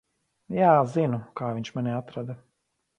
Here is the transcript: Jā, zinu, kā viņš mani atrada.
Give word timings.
Jā, 0.59 0.71
zinu, 0.95 1.21
kā 1.43 1.53
viņš 1.59 1.73
mani 1.79 1.95
atrada. 2.01 2.43